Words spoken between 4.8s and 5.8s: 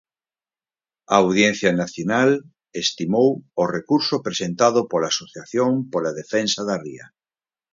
pola Asociación